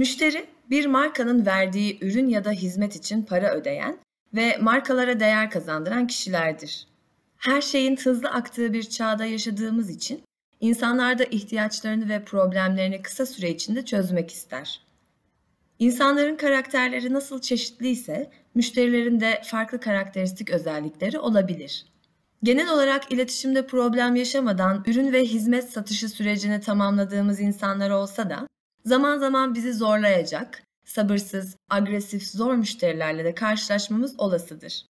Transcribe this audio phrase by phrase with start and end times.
[0.00, 3.98] Müşteri, bir markanın verdiği ürün ya da hizmet için para ödeyen
[4.34, 6.86] ve markalara değer kazandıran kişilerdir.
[7.36, 10.22] Her şeyin hızlı aktığı bir çağda yaşadığımız için
[10.60, 14.80] insanlar da ihtiyaçlarını ve problemlerini kısa süre içinde çözmek ister.
[15.78, 21.86] İnsanların karakterleri nasıl çeşitliyse, müşterilerin de farklı karakteristik özellikleri olabilir.
[22.42, 28.46] Genel olarak iletişimde problem yaşamadan ürün ve hizmet satışı sürecini tamamladığımız insanlar olsa da
[28.84, 34.86] zaman zaman bizi zorlayacak, sabırsız, agresif, zor müşterilerle de karşılaşmamız olasıdır.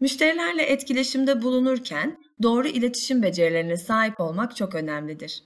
[0.00, 5.42] Müşterilerle etkileşimde bulunurken doğru iletişim becerilerine sahip olmak çok önemlidir.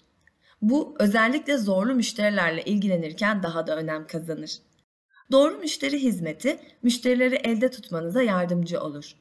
[0.62, 4.59] Bu özellikle zorlu müşterilerle ilgilenirken daha da önem kazanır.
[5.30, 9.12] Doğru müşteri hizmeti müşterileri elde tutmanıza yardımcı olur.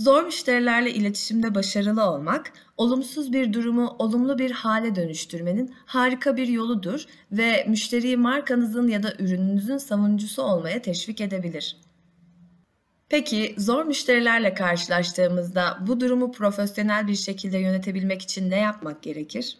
[0.00, 7.04] Zor müşterilerle iletişimde başarılı olmak, olumsuz bir durumu olumlu bir hale dönüştürmenin harika bir yoludur
[7.32, 11.76] ve müşteriyi markanızın ya da ürününüzün savunucusu olmaya teşvik edebilir.
[13.08, 19.58] Peki zor müşterilerle karşılaştığımızda bu durumu profesyonel bir şekilde yönetebilmek için ne yapmak gerekir?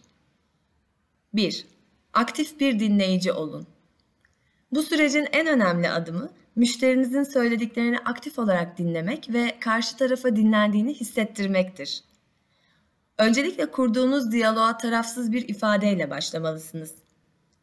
[1.33, 1.65] 1.
[2.13, 3.67] Aktif bir dinleyici olun.
[4.71, 6.29] Bu sürecin en önemli adımı
[6.61, 12.03] müşterinizin söylediklerini aktif olarak dinlemek ve karşı tarafa dinlendiğini hissettirmektir.
[13.17, 16.93] Öncelikle kurduğunuz diyaloğa tarafsız bir ifadeyle başlamalısınız.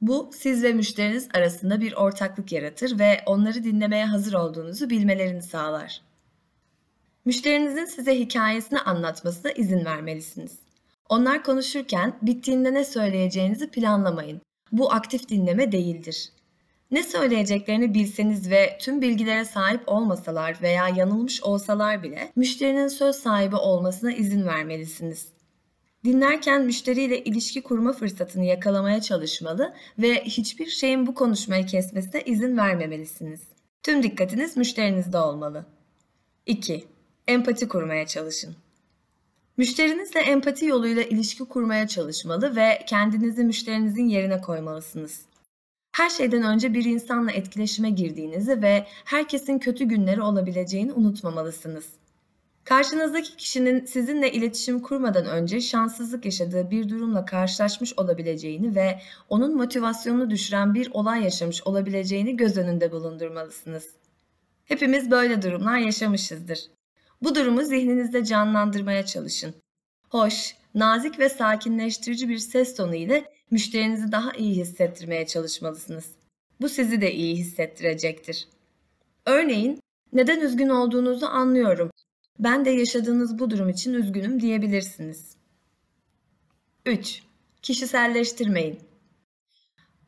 [0.00, 6.00] Bu siz ve müşteriniz arasında bir ortaklık yaratır ve onları dinlemeye hazır olduğunuzu bilmelerini sağlar.
[7.24, 10.58] Müşterinizin size hikayesini anlatmasına izin vermelisiniz.
[11.08, 14.40] Onlar konuşurken bittiğinde ne söyleyeceğinizi planlamayın.
[14.72, 16.32] Bu aktif dinleme değildir.
[16.90, 23.56] Ne söyleyeceklerini bilseniz ve tüm bilgilere sahip olmasalar veya yanılmış olsalar bile müşterinin söz sahibi
[23.56, 25.28] olmasına izin vermelisiniz.
[26.04, 33.40] Dinlerken müşteriyle ilişki kurma fırsatını yakalamaya çalışmalı ve hiçbir şeyin bu konuşmayı kesmesine izin vermemelisiniz.
[33.82, 35.66] Tüm dikkatiniz müşterinizde olmalı.
[36.46, 36.84] 2.
[37.26, 38.56] Empati kurmaya çalışın.
[39.56, 45.27] Müşterinizle empati yoluyla ilişki kurmaya çalışmalı ve kendinizi müşterinizin yerine koymalısınız.
[45.98, 51.86] Her şeyden önce bir insanla etkileşime girdiğinizi ve herkesin kötü günleri olabileceğini unutmamalısınız.
[52.64, 60.30] Karşınızdaki kişinin sizinle iletişim kurmadan önce şanssızlık yaşadığı bir durumla karşılaşmış olabileceğini ve onun motivasyonunu
[60.30, 63.88] düşüren bir olay yaşamış olabileceğini göz önünde bulundurmalısınız.
[64.64, 66.60] Hepimiz böyle durumlar yaşamışızdır.
[67.22, 69.54] Bu durumu zihninizde canlandırmaya çalışın.
[70.08, 76.10] Hoş, nazik ve sakinleştirici bir ses tonu ile müşterinizi daha iyi hissettirmeye çalışmalısınız.
[76.60, 78.48] Bu sizi de iyi hissettirecektir.
[79.26, 79.80] Örneğin,
[80.12, 81.90] neden üzgün olduğunuzu anlıyorum.
[82.38, 85.36] Ben de yaşadığınız bu durum için üzgünüm diyebilirsiniz.
[86.86, 87.22] 3.
[87.62, 88.78] Kişiselleştirmeyin.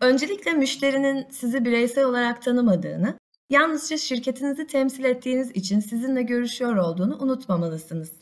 [0.01, 3.19] Öncelikle müşterinin sizi bireysel olarak tanımadığını,
[3.51, 8.13] yalnızca şirketinizi temsil ettiğiniz için sizinle görüşüyor olduğunu unutmamalısınız.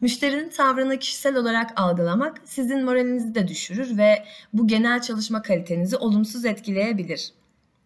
[0.00, 6.44] Müşterinin tavrını kişisel olarak algılamak sizin moralinizi de düşürür ve bu genel çalışma kalitenizi olumsuz
[6.44, 7.32] etkileyebilir.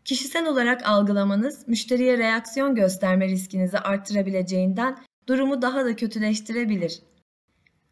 [0.05, 4.99] Kişisel olarak algılamanız müşteriye reaksiyon gösterme riskinizi arttırabileceğinden
[5.29, 7.03] durumu daha da kötüleştirebilir.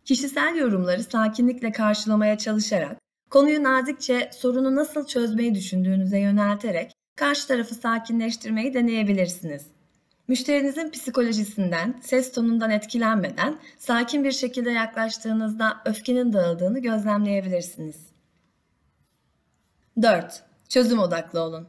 [0.05, 2.99] Kişisel yorumları sakinlikle karşılamaya çalışarak,
[3.31, 9.66] konuyu nazikçe sorunu nasıl çözmeyi düşündüğünüze yönelterek karşı tarafı sakinleştirmeyi deneyebilirsiniz.
[10.28, 17.97] Müşterinizin psikolojisinden, ses tonundan etkilenmeden sakin bir şekilde yaklaştığınızda öfkenin dağıldığını gözlemleyebilirsiniz.
[20.03, 20.43] 4.
[20.69, 21.69] Çözüm odaklı olun.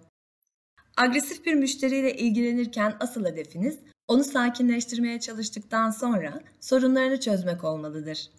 [0.98, 8.30] Agresif bir müşteriyle ilgilenirken asıl hedefiniz onu sakinleştirmeye çalıştıktan sonra sorunlarını çözmek olmalıdır.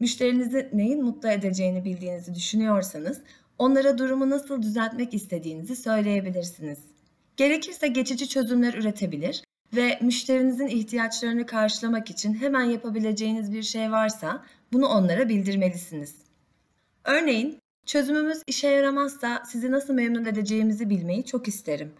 [0.00, 3.20] Müşterinizi neyin mutlu edeceğini bildiğinizi düşünüyorsanız
[3.58, 6.78] onlara durumu nasıl düzeltmek istediğinizi söyleyebilirsiniz.
[7.36, 9.42] Gerekirse geçici çözümler üretebilir
[9.76, 16.14] ve müşterinizin ihtiyaçlarını karşılamak için hemen yapabileceğiniz bir şey varsa bunu onlara bildirmelisiniz.
[17.04, 21.92] Örneğin, çözümümüz işe yaramazsa sizi nasıl memnun edeceğimizi bilmeyi çok isterim.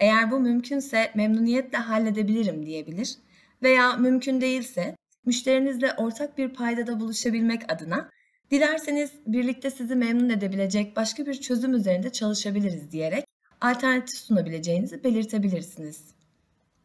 [0.00, 3.16] Eğer bu mümkünse memnuniyetle halledebilirim diyebilir
[3.62, 4.96] veya mümkün değilse
[5.26, 8.10] müşterinizle ortak bir paydada buluşabilmek adına
[8.50, 13.24] dilerseniz birlikte sizi memnun edebilecek başka bir çözüm üzerinde çalışabiliriz diyerek
[13.62, 16.04] alternatif sunabileceğinizi belirtebilirsiniz.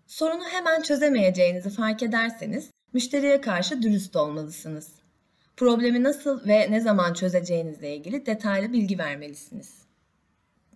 [0.07, 4.91] Sorunu hemen çözemeyeceğinizi fark ederseniz müşteriye karşı dürüst olmalısınız.
[5.55, 9.73] Problemi nasıl ve ne zaman çözeceğinizle ilgili detaylı bilgi vermelisiniz.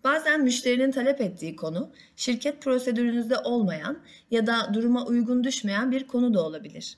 [0.04, 4.00] Bazen müşterinin talep ettiği konu şirket prosedürünüzde olmayan
[4.32, 6.98] ya da duruma uygun düşmeyen bir konu da olabilir.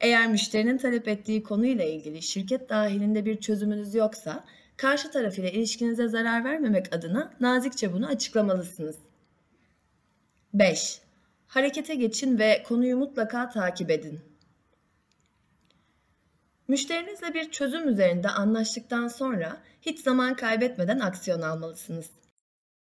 [0.00, 4.44] Eğer müşterinin talep ettiği konuyla ilgili şirket dahilinde bir çözümünüz yoksa
[4.76, 8.96] karşı taraf ile ilişkinize zarar vermemek adına nazikçe bunu açıklamalısınız.
[10.54, 11.00] 5.
[11.46, 14.20] Harekete geçin ve konuyu mutlaka takip edin.
[16.68, 22.10] Müşterinizle bir çözüm üzerinde anlaştıktan sonra hiç zaman kaybetmeden aksiyon almalısınız.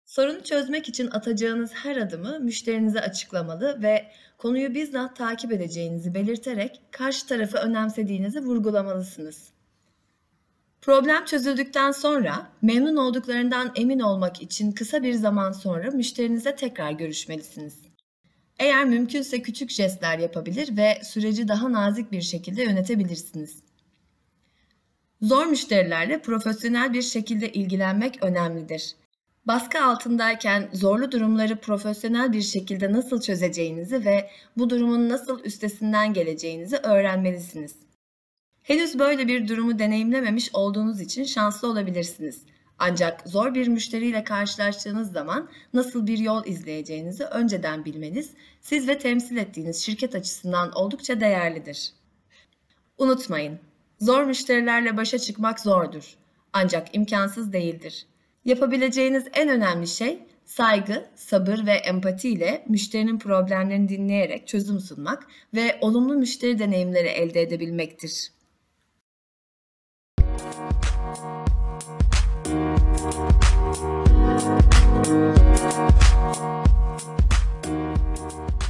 [0.05, 7.27] Sorunu çözmek için atacağınız her adımı müşterinize açıklamalı ve konuyu bizzat takip edeceğinizi belirterek karşı
[7.27, 9.54] tarafı önemsediğinizi vurgulamalısınız.
[10.85, 17.79] Problem çözüldükten sonra memnun olduklarından emin olmak için kısa bir zaman sonra müşterinize tekrar görüşmelisiniz.
[18.59, 23.63] Eğer mümkünse küçük jestler yapabilir ve süreci daha nazik bir şekilde yönetebilirsiniz.
[25.23, 28.95] Zor müşterilerle profesyonel bir şekilde ilgilenmek önemlidir.
[29.47, 36.77] Baskı altındayken zorlu durumları profesyonel bir şekilde nasıl çözeceğinizi ve bu durumun nasıl üstesinden geleceğinizi
[36.77, 37.85] öğrenmelisiniz.
[38.65, 42.43] Henüz böyle bir durumu deneyimlememiş olduğunuz için şanslı olabilirsiniz.
[42.79, 48.31] Ancak zor bir müşteriyle karşılaştığınız zaman nasıl bir yol izleyeceğinizi önceden bilmeniz
[48.61, 51.93] siz ve temsil ettiğiniz şirket açısından oldukça değerlidir.
[52.99, 53.59] Unutmayın,
[54.01, 56.15] zor müşterilerle başa çıkmak zordur.
[56.53, 58.07] Ancak imkansız değildir.
[58.45, 65.79] Yapabileceğiniz en önemli şey saygı, sabır ve empati ile müşterinin problemlerini dinleyerek çözüm sunmak ve
[65.81, 68.35] olumlu müşteri deneyimleri elde edebilmektir.
[71.15, 71.49] Thank
[78.59, 78.64] you.